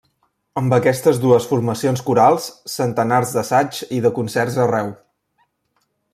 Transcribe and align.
Amb 0.59 0.71
aquestes 0.77 1.19
dues 1.25 1.45
formacions 1.51 2.03
corals 2.07 2.47
centenars 2.77 3.35
d'assaigs 3.37 3.83
i 3.99 4.01
de 4.07 4.13
concerts 4.19 4.59
arreu. 4.65 4.91